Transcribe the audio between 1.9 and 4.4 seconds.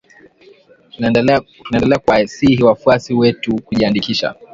kuwasihi wafuasi wetu kujiandikisha